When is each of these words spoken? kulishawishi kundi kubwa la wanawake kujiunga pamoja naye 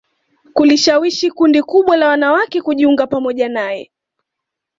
kulishawishi 0.53 1.31
kundi 1.31 1.61
kubwa 1.61 1.97
la 1.97 2.07
wanawake 2.07 2.61
kujiunga 2.61 3.07
pamoja 3.07 3.49
naye 3.49 3.91